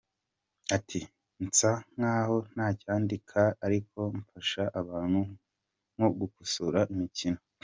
Ati 0.75 0.99
“Nsa 1.45 1.71
nk’aho 1.95 2.37
ntacyandika 2.53 3.41
ariko 3.65 3.99
mfasha 4.19 4.63
abantu 4.81 5.19
nko 5.95 6.07
gukosora 6.19 6.79
imikino. 6.93 7.39